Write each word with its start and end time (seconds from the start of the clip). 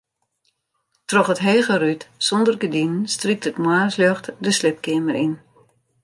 Troch 1.07 1.31
it 1.33 1.43
hege 1.47 1.75
rút 1.77 2.01
sûnder 2.27 2.55
gerdinen 2.61 3.09
strykt 3.15 3.49
it 3.49 3.61
moarnsljocht 3.63 4.25
de 4.43 4.51
sliepkeamer 4.57 5.15
yn. 5.25 5.33